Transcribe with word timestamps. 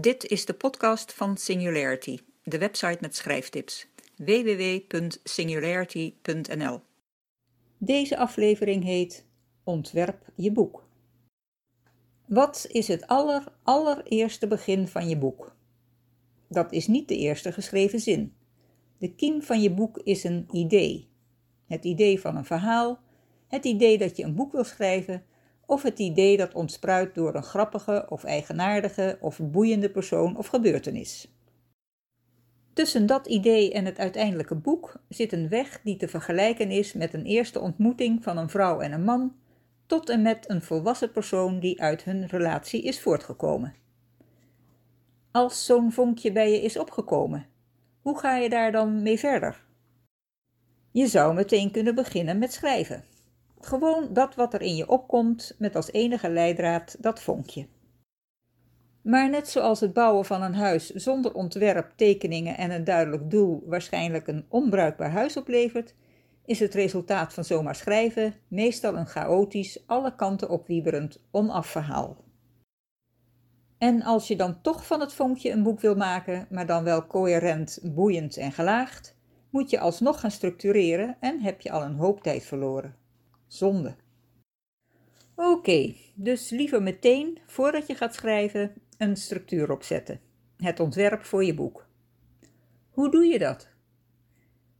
Dit 0.00 0.26
is 0.26 0.44
de 0.44 0.54
podcast 0.54 1.12
van 1.12 1.36
Singularity, 1.36 2.18
de 2.42 2.58
website 2.58 2.98
met 3.00 3.16
schrijftips. 3.16 3.86
www.singularity.nl 4.16 6.80
Deze 7.78 8.16
aflevering 8.16 8.84
heet 8.84 9.26
Ontwerp 9.64 10.24
je 10.34 10.52
boek. 10.52 10.88
Wat 12.26 12.66
is 12.68 12.88
het 12.88 13.06
aller, 13.06 13.44
allereerste 13.62 14.46
begin 14.46 14.88
van 14.88 15.08
je 15.08 15.18
boek? 15.18 15.56
Dat 16.48 16.72
is 16.72 16.86
niet 16.86 17.08
de 17.08 17.16
eerste 17.16 17.52
geschreven 17.52 18.00
zin. 18.00 18.34
De 18.98 19.14
kiem 19.14 19.42
van 19.42 19.60
je 19.60 19.70
boek 19.70 19.98
is 19.98 20.24
een 20.24 20.48
idee. 20.52 21.08
Het 21.66 21.84
idee 21.84 22.20
van 22.20 22.36
een 22.36 22.44
verhaal, 22.44 23.00
het 23.48 23.64
idee 23.64 23.98
dat 23.98 24.16
je 24.16 24.24
een 24.24 24.34
boek 24.34 24.52
wil 24.52 24.64
schrijven 24.64 25.24
of 25.68 25.82
het 25.82 25.98
idee 25.98 26.36
dat 26.36 26.54
ontspruit 26.54 27.14
door 27.14 27.34
een 27.34 27.42
grappige 27.42 28.06
of 28.08 28.24
eigenaardige 28.24 29.18
of 29.20 29.40
boeiende 29.42 29.90
persoon 29.90 30.36
of 30.36 30.46
gebeurtenis. 30.46 31.32
Tussen 32.72 33.06
dat 33.06 33.26
idee 33.26 33.72
en 33.72 33.84
het 33.84 33.98
uiteindelijke 33.98 34.54
boek 34.54 35.00
zit 35.08 35.32
een 35.32 35.48
weg 35.48 35.80
die 35.84 35.96
te 35.96 36.08
vergelijken 36.08 36.70
is 36.70 36.92
met 36.92 37.14
een 37.14 37.24
eerste 37.24 37.60
ontmoeting 37.60 38.22
van 38.22 38.36
een 38.36 38.48
vrouw 38.48 38.80
en 38.80 38.92
een 38.92 39.04
man, 39.04 39.34
tot 39.86 40.08
en 40.08 40.22
met 40.22 40.50
een 40.50 40.62
volwassen 40.62 41.12
persoon 41.12 41.60
die 41.60 41.80
uit 41.82 42.04
hun 42.04 42.26
relatie 42.26 42.82
is 42.82 43.00
voortgekomen. 43.00 43.74
Als 45.30 45.64
zo'n 45.64 45.92
vonkje 45.92 46.32
bij 46.32 46.50
je 46.50 46.62
is 46.62 46.78
opgekomen, 46.78 47.46
hoe 48.00 48.18
ga 48.18 48.36
je 48.36 48.48
daar 48.48 48.72
dan 48.72 49.02
mee 49.02 49.18
verder? 49.18 49.64
Je 50.90 51.06
zou 51.06 51.34
meteen 51.34 51.70
kunnen 51.70 51.94
beginnen 51.94 52.38
met 52.38 52.52
schrijven. 52.52 53.04
Gewoon 53.60 54.12
dat 54.12 54.34
wat 54.34 54.54
er 54.54 54.62
in 54.62 54.76
je 54.76 54.88
opkomt, 54.88 55.54
met 55.58 55.76
als 55.76 55.92
enige 55.92 56.30
leidraad 56.30 56.96
dat 57.00 57.20
vonkje. 57.20 57.66
Maar 59.02 59.30
net 59.30 59.48
zoals 59.48 59.80
het 59.80 59.92
bouwen 59.92 60.24
van 60.24 60.42
een 60.42 60.54
huis 60.54 60.90
zonder 60.90 61.34
ontwerp, 61.34 61.92
tekeningen 61.96 62.56
en 62.56 62.70
een 62.70 62.84
duidelijk 62.84 63.30
doel 63.30 63.62
waarschijnlijk 63.66 64.26
een 64.26 64.46
onbruikbaar 64.48 65.10
huis 65.10 65.36
oplevert, 65.36 65.94
is 66.44 66.60
het 66.60 66.74
resultaat 66.74 67.34
van 67.34 67.44
zomaar 67.44 67.74
schrijven 67.74 68.34
meestal 68.48 68.96
een 68.96 69.06
chaotisch, 69.06 69.82
alle 69.86 70.14
kanten 70.14 70.48
opwieberend 70.48 71.20
onafverhaal. 71.30 72.24
En 73.78 74.02
als 74.02 74.28
je 74.28 74.36
dan 74.36 74.60
toch 74.62 74.86
van 74.86 75.00
het 75.00 75.12
vonkje 75.12 75.50
een 75.50 75.62
boek 75.62 75.80
wil 75.80 75.94
maken, 75.94 76.46
maar 76.50 76.66
dan 76.66 76.84
wel 76.84 77.06
coherent, 77.06 77.78
boeiend 77.82 78.36
en 78.36 78.52
gelaagd, 78.52 79.16
moet 79.50 79.70
je 79.70 79.78
alsnog 79.78 80.20
gaan 80.20 80.30
structureren 80.30 81.16
en 81.20 81.40
heb 81.40 81.60
je 81.60 81.70
al 81.70 81.82
een 81.82 81.94
hoop 81.94 82.22
tijd 82.22 82.44
verloren. 82.44 82.96
Zonde. 83.48 83.96
Oké, 85.34 85.94
dus 86.14 86.50
liever 86.50 86.82
meteen, 86.82 87.38
voordat 87.46 87.86
je 87.86 87.94
gaat 87.94 88.14
schrijven, 88.14 88.74
een 88.98 89.16
structuur 89.16 89.70
opzetten. 89.70 90.20
Het 90.56 90.80
ontwerp 90.80 91.24
voor 91.24 91.44
je 91.44 91.54
boek. 91.54 91.86
Hoe 92.90 93.10
doe 93.10 93.24
je 93.24 93.38
dat? 93.38 93.68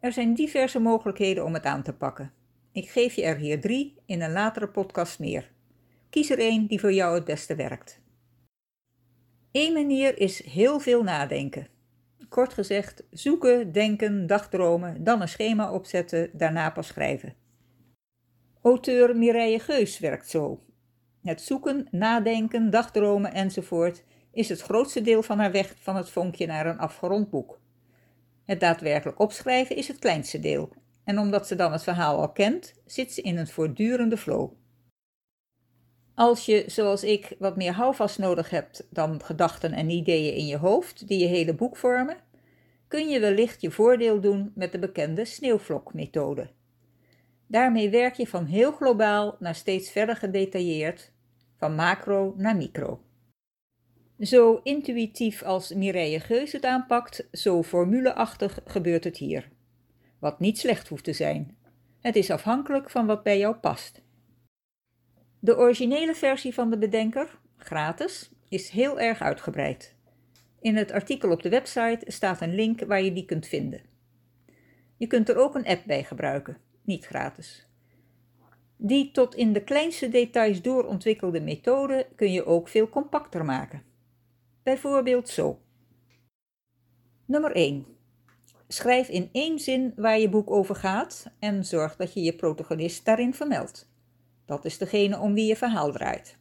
Er 0.00 0.12
zijn 0.12 0.34
diverse 0.34 0.78
mogelijkheden 0.78 1.44
om 1.44 1.54
het 1.54 1.64
aan 1.64 1.82
te 1.82 1.92
pakken. 1.92 2.32
Ik 2.72 2.88
geef 2.88 3.14
je 3.14 3.22
er 3.22 3.36
hier 3.36 3.60
drie 3.60 3.94
in 4.06 4.22
een 4.22 4.32
latere 4.32 4.68
podcast 4.68 5.18
meer. 5.18 5.50
Kies 6.10 6.30
er 6.30 6.38
één 6.38 6.66
die 6.66 6.80
voor 6.80 6.92
jou 6.92 7.14
het 7.14 7.24
beste 7.24 7.54
werkt. 7.54 8.00
Eén 9.52 9.72
manier 9.72 10.18
is 10.18 10.44
heel 10.44 10.80
veel 10.80 11.02
nadenken. 11.02 11.68
Kort 12.28 12.52
gezegd, 12.52 13.02
zoeken, 13.10 13.72
denken, 13.72 14.26
dagdromen, 14.26 15.04
dan 15.04 15.20
een 15.20 15.28
schema 15.28 15.72
opzetten, 15.72 16.30
daarna 16.32 16.70
pas 16.70 16.86
schrijven. 16.86 17.34
Auteur 18.62 19.16
Mireille 19.16 19.58
Geus 19.58 19.98
werkt 19.98 20.28
zo. 20.28 20.60
Het 21.22 21.42
zoeken, 21.42 21.86
nadenken, 21.90 22.70
dagdromen 22.70 23.32
enzovoort 23.32 24.04
is 24.32 24.48
het 24.48 24.60
grootste 24.60 25.00
deel 25.00 25.22
van 25.22 25.38
haar 25.38 25.52
weg 25.52 25.74
van 25.78 25.96
het 25.96 26.10
vonkje 26.10 26.46
naar 26.46 26.66
een 26.66 26.78
afgerond 26.78 27.30
boek. 27.30 27.60
Het 28.44 28.60
daadwerkelijk 28.60 29.18
opschrijven 29.18 29.76
is 29.76 29.88
het 29.88 29.98
kleinste 29.98 30.40
deel, 30.40 30.72
en 31.04 31.18
omdat 31.18 31.46
ze 31.46 31.54
dan 31.54 31.72
het 31.72 31.82
verhaal 31.82 32.20
al 32.20 32.32
kent, 32.32 32.74
zit 32.86 33.12
ze 33.12 33.22
in 33.22 33.36
een 33.36 33.46
voortdurende 33.48 34.16
flow. 34.16 34.52
Als 36.14 36.46
je, 36.46 36.64
zoals 36.66 37.04
ik, 37.04 37.36
wat 37.38 37.56
meer 37.56 37.72
houvast 37.72 38.18
nodig 38.18 38.50
hebt 38.50 38.86
dan 38.90 39.22
gedachten 39.24 39.72
en 39.72 39.90
ideeën 39.90 40.34
in 40.34 40.46
je 40.46 40.56
hoofd 40.56 41.08
die 41.08 41.18
je 41.18 41.26
hele 41.26 41.54
boek 41.54 41.76
vormen, 41.76 42.16
kun 42.88 43.08
je 43.08 43.20
wellicht 43.20 43.60
je 43.60 43.70
voordeel 43.70 44.20
doen 44.20 44.52
met 44.54 44.72
de 44.72 44.78
bekende 44.78 45.24
sneeuwvlokmethode. 45.24 46.50
Daarmee 47.50 47.90
werk 47.90 48.14
je 48.14 48.26
van 48.26 48.44
heel 48.44 48.72
globaal 48.72 49.36
naar 49.38 49.54
steeds 49.54 49.90
verder 49.90 50.16
gedetailleerd, 50.16 51.12
van 51.56 51.74
macro 51.74 52.34
naar 52.36 52.56
micro. 52.56 53.00
Zo 54.20 54.60
intuïtief 54.62 55.42
als 55.42 55.74
Mireille 55.74 56.20
Geus 56.20 56.52
het 56.52 56.64
aanpakt, 56.64 57.28
zo 57.32 57.62
formuleachtig 57.62 58.58
gebeurt 58.64 59.04
het 59.04 59.16
hier. 59.16 59.48
Wat 60.18 60.40
niet 60.40 60.58
slecht 60.58 60.88
hoeft 60.88 61.04
te 61.04 61.12
zijn. 61.12 61.56
Het 62.00 62.16
is 62.16 62.30
afhankelijk 62.30 62.90
van 62.90 63.06
wat 63.06 63.22
bij 63.22 63.38
jou 63.38 63.54
past. 63.54 64.02
De 65.38 65.56
originele 65.56 66.14
versie 66.14 66.54
van 66.54 66.70
de 66.70 66.78
bedenker, 66.78 67.38
gratis, 67.56 68.30
is 68.48 68.68
heel 68.68 69.00
erg 69.00 69.20
uitgebreid. 69.20 69.96
In 70.60 70.76
het 70.76 70.92
artikel 70.92 71.30
op 71.30 71.42
de 71.42 71.48
website 71.48 72.04
staat 72.06 72.40
een 72.40 72.54
link 72.54 72.80
waar 72.80 73.02
je 73.02 73.12
die 73.12 73.24
kunt 73.24 73.46
vinden. 73.46 73.80
Je 74.96 75.06
kunt 75.06 75.28
er 75.28 75.36
ook 75.36 75.54
een 75.54 75.66
app 75.66 75.82
bij 75.86 76.04
gebruiken 76.04 76.68
niet 76.90 77.06
gratis. 77.06 77.66
Die 78.76 79.10
tot 79.10 79.34
in 79.34 79.52
de 79.52 79.64
kleinste 79.64 80.08
details 80.08 80.62
doorontwikkelde 80.62 81.40
methode 81.40 82.08
kun 82.16 82.32
je 82.32 82.46
ook 82.46 82.68
veel 82.68 82.88
compacter 82.88 83.44
maken. 83.44 83.82
Bijvoorbeeld 84.62 85.28
zo. 85.28 85.58
Nummer 87.24 87.52
1. 87.52 87.86
Schrijf 88.68 89.08
in 89.08 89.28
één 89.32 89.58
zin 89.58 89.92
waar 89.96 90.18
je 90.18 90.28
boek 90.28 90.50
over 90.50 90.74
gaat 90.74 91.30
en 91.38 91.64
zorg 91.64 91.96
dat 91.96 92.14
je 92.14 92.22
je 92.22 92.36
protagonist 92.36 93.04
daarin 93.04 93.34
vermeldt. 93.34 93.92
Dat 94.46 94.64
is 94.64 94.78
degene 94.78 95.18
om 95.18 95.34
wie 95.34 95.46
je 95.46 95.56
verhaal 95.56 95.92
draait. 95.92 96.36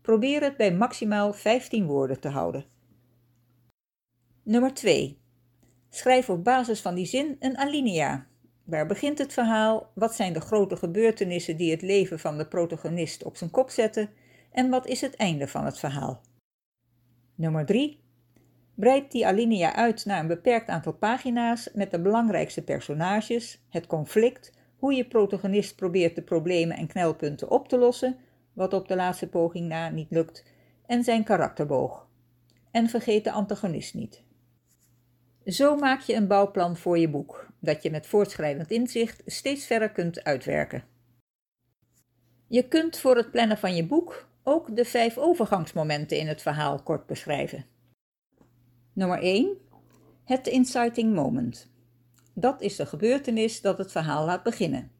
Probeer 0.00 0.42
het 0.42 0.56
bij 0.56 0.74
maximaal 0.74 1.32
15 1.32 1.86
woorden 1.86 2.20
te 2.20 2.28
houden. 2.28 2.64
Nummer 4.42 4.74
2. 4.74 5.18
Schrijf 5.90 6.30
op 6.30 6.44
basis 6.44 6.80
van 6.80 6.94
die 6.94 7.06
zin 7.06 7.36
een 7.40 7.58
alinea, 7.58 8.26
Waar 8.64 8.86
begint 8.86 9.18
het 9.18 9.32
verhaal? 9.32 9.90
Wat 9.94 10.14
zijn 10.14 10.32
de 10.32 10.40
grote 10.40 10.76
gebeurtenissen 10.76 11.56
die 11.56 11.70
het 11.70 11.82
leven 11.82 12.18
van 12.18 12.38
de 12.38 12.46
protagonist 12.46 13.24
op 13.24 13.36
zijn 13.36 13.50
kop 13.50 13.70
zetten? 13.70 14.10
En 14.52 14.70
wat 14.70 14.86
is 14.86 15.00
het 15.00 15.16
einde 15.16 15.48
van 15.48 15.64
het 15.64 15.78
verhaal? 15.78 16.20
Nummer 17.34 17.66
3. 17.66 18.00
Breid 18.74 19.10
die 19.10 19.26
alinea 19.26 19.74
uit 19.74 20.04
naar 20.04 20.20
een 20.20 20.26
beperkt 20.26 20.68
aantal 20.68 20.92
pagina's 20.92 21.70
met 21.74 21.90
de 21.90 22.00
belangrijkste 22.00 22.62
personages, 22.62 23.64
het 23.68 23.86
conflict, 23.86 24.52
hoe 24.76 24.94
je 24.94 25.08
protagonist 25.08 25.76
probeert 25.76 26.14
de 26.14 26.22
problemen 26.22 26.76
en 26.76 26.86
knelpunten 26.86 27.50
op 27.50 27.68
te 27.68 27.78
lossen, 27.78 28.16
wat 28.52 28.72
op 28.72 28.88
de 28.88 28.96
laatste 28.96 29.28
poging 29.28 29.68
na 29.68 29.88
niet 29.88 30.10
lukt, 30.10 30.44
en 30.86 31.04
zijn 31.04 31.24
karakterboog. 31.24 32.06
En 32.70 32.88
vergeet 32.88 33.24
de 33.24 33.30
antagonist 33.30 33.94
niet. 33.94 34.22
Zo 35.44 35.76
maak 35.76 36.00
je 36.00 36.14
een 36.14 36.26
bouwplan 36.26 36.76
voor 36.76 36.98
je 36.98 37.08
boek, 37.08 37.46
dat 37.64 37.82
je 37.82 37.90
met 37.90 38.06
voortschrijdend 38.06 38.70
inzicht 38.70 39.22
steeds 39.26 39.66
verder 39.66 39.90
kunt 39.90 40.24
uitwerken. 40.24 40.84
Je 42.46 42.68
kunt 42.68 42.98
voor 42.98 43.16
het 43.16 43.30
plannen 43.30 43.58
van 43.58 43.74
je 43.76 43.86
boek 43.86 44.28
ook 44.42 44.76
de 44.76 44.84
vijf 44.84 45.18
overgangsmomenten 45.18 46.18
in 46.18 46.26
het 46.26 46.42
verhaal 46.42 46.82
kort 46.82 47.06
beschrijven. 47.06 47.66
Nummer 48.92 49.18
1. 49.18 49.56
Het 50.24 50.46
inciting 50.46 51.14
moment. 51.14 51.72
Dat 52.34 52.60
is 52.60 52.76
de 52.76 52.86
gebeurtenis 52.86 53.60
dat 53.60 53.78
het 53.78 53.92
verhaal 53.92 54.24
laat 54.24 54.42
beginnen. 54.42 54.90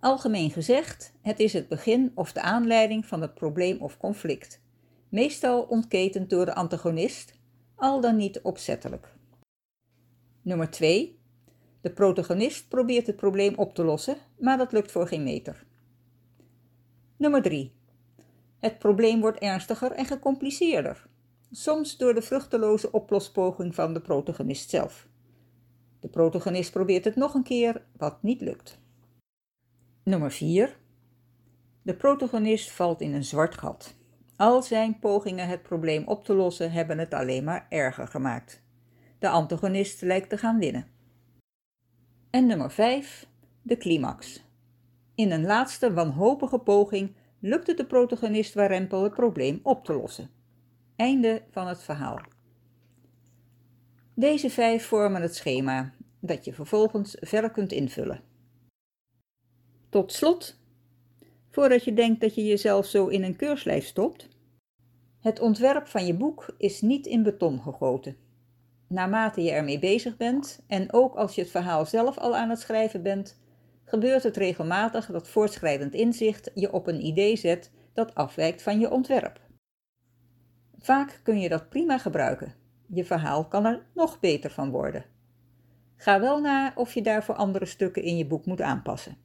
Algemeen 0.00 0.50
gezegd, 0.50 1.12
het 1.22 1.40
is 1.40 1.52
het 1.52 1.68
begin 1.68 2.12
of 2.14 2.32
de 2.32 2.40
aanleiding 2.40 3.06
van 3.06 3.20
het 3.20 3.34
probleem 3.34 3.80
of 3.80 3.96
conflict, 3.96 4.60
meestal 5.08 5.62
ontketend 5.62 6.30
door 6.30 6.44
de 6.44 6.54
antagonist, 6.54 7.34
al 7.74 8.00
dan 8.00 8.16
niet 8.16 8.40
opzettelijk. 8.40 9.14
Nummer 10.42 10.70
2. 10.70 11.18
De 11.86 11.92
protagonist 11.92 12.68
probeert 12.68 13.06
het 13.06 13.16
probleem 13.16 13.54
op 13.54 13.74
te 13.74 13.84
lossen, 13.84 14.16
maar 14.38 14.58
dat 14.58 14.72
lukt 14.72 14.92
voor 14.92 15.06
geen 15.06 15.22
meter. 15.22 15.64
Nummer 17.16 17.42
3. 17.42 17.72
Het 18.58 18.78
probleem 18.78 19.20
wordt 19.20 19.38
ernstiger 19.38 19.92
en 19.92 20.04
gecompliceerder, 20.04 21.06
soms 21.50 21.96
door 21.96 22.14
de 22.14 22.22
vruchteloze 22.22 22.92
oplospoging 22.92 23.74
van 23.74 23.94
de 23.94 24.00
protagonist 24.00 24.70
zelf. 24.70 25.08
De 26.00 26.08
protagonist 26.08 26.72
probeert 26.72 27.04
het 27.04 27.16
nog 27.16 27.34
een 27.34 27.42
keer, 27.42 27.82
wat 27.96 28.22
niet 28.22 28.40
lukt. 28.40 28.78
Nummer 30.02 30.32
4. 30.32 30.76
De 31.82 31.94
protagonist 31.94 32.70
valt 32.70 33.00
in 33.00 33.14
een 33.14 33.24
zwart 33.24 33.58
gat. 33.58 33.94
Al 34.36 34.62
zijn 34.62 34.98
pogingen 34.98 35.48
het 35.48 35.62
probleem 35.62 36.06
op 36.06 36.24
te 36.24 36.34
lossen 36.34 36.72
hebben 36.72 36.98
het 36.98 37.14
alleen 37.14 37.44
maar 37.44 37.66
erger 37.68 38.06
gemaakt. 38.08 38.62
De 39.18 39.28
antagonist 39.28 40.02
lijkt 40.02 40.28
te 40.28 40.38
gaan 40.38 40.58
winnen. 40.58 40.94
En 42.36 42.46
nummer 42.46 42.70
5, 42.70 43.26
de 43.62 43.76
climax. 43.76 44.44
In 45.14 45.30
een 45.30 45.44
laatste 45.44 45.92
wanhopige 45.92 46.58
poging 46.58 47.14
lukt 47.40 47.66
het 47.66 47.76
de 47.76 47.86
protagonist 47.86 48.54
Warempel 48.54 49.02
het 49.02 49.14
probleem 49.14 49.60
op 49.62 49.84
te 49.84 49.94
lossen. 49.94 50.30
Einde 50.96 51.42
van 51.50 51.66
het 51.66 51.82
verhaal. 51.82 52.20
Deze 54.14 54.50
vijf 54.50 54.86
vormen 54.86 55.22
het 55.22 55.34
schema 55.34 55.92
dat 56.20 56.44
je 56.44 56.52
vervolgens 56.52 57.16
verder 57.20 57.50
kunt 57.50 57.72
invullen. 57.72 58.20
Tot 59.88 60.12
slot, 60.12 60.58
voordat 61.50 61.84
je 61.84 61.94
denkt 61.94 62.20
dat 62.20 62.34
je 62.34 62.44
jezelf 62.44 62.86
zo 62.86 63.06
in 63.06 63.22
een 63.22 63.36
keurslijf 63.36 63.86
stopt, 63.86 64.28
het 65.20 65.40
ontwerp 65.40 65.86
van 65.86 66.06
je 66.06 66.14
boek 66.14 66.54
is 66.58 66.80
niet 66.80 67.06
in 67.06 67.22
beton 67.22 67.60
gegoten. 67.60 68.25
Naarmate 68.88 69.42
je 69.42 69.50
ermee 69.50 69.78
bezig 69.78 70.16
bent 70.16 70.64
en 70.66 70.92
ook 70.92 71.14
als 71.14 71.34
je 71.34 71.40
het 71.40 71.50
verhaal 71.50 71.86
zelf 71.86 72.18
al 72.18 72.36
aan 72.36 72.50
het 72.50 72.60
schrijven 72.60 73.02
bent, 73.02 73.40
gebeurt 73.84 74.22
het 74.22 74.36
regelmatig 74.36 75.06
dat 75.06 75.28
voortschrijdend 75.28 75.94
inzicht 75.94 76.50
je 76.54 76.72
op 76.72 76.86
een 76.86 77.04
idee 77.04 77.36
zet 77.36 77.70
dat 77.92 78.14
afwijkt 78.14 78.62
van 78.62 78.80
je 78.80 78.90
ontwerp. 78.90 79.40
Vaak 80.78 81.20
kun 81.22 81.40
je 81.40 81.48
dat 81.48 81.68
prima 81.68 81.98
gebruiken. 81.98 82.54
Je 82.86 83.04
verhaal 83.04 83.48
kan 83.48 83.64
er 83.64 83.86
nog 83.94 84.20
beter 84.20 84.50
van 84.50 84.70
worden. 84.70 85.04
Ga 85.96 86.20
wel 86.20 86.40
na 86.40 86.72
of 86.74 86.94
je 86.94 87.02
daarvoor 87.02 87.34
andere 87.34 87.66
stukken 87.66 88.02
in 88.02 88.16
je 88.16 88.26
boek 88.26 88.46
moet 88.46 88.60
aanpassen. 88.60 89.16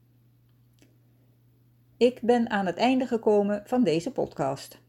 Ik 1.98 2.22
ben 2.22 2.50
aan 2.50 2.66
het 2.66 2.78
einde 2.78 3.08
gekomen 3.08 3.62
van 3.66 3.84
deze 3.84 4.12
podcast. 4.12 4.82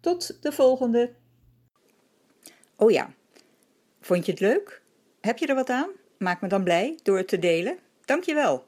Tot 0.00 0.42
de 0.42 0.52
volgende. 0.52 1.14
Oh 2.76 2.90
ja, 2.90 3.14
vond 4.06 4.26
je 4.26 4.32
het 4.32 4.40
leuk? 4.40 4.82
Heb 5.20 5.38
je 5.38 5.46
er 5.46 5.54
wat 5.54 5.70
aan? 5.70 5.90
Maak 6.18 6.40
me 6.40 6.48
dan 6.48 6.64
blij 6.64 6.98
door 7.02 7.16
het 7.16 7.28
te 7.28 7.38
delen. 7.38 7.78
Dankjewel. 8.04 8.66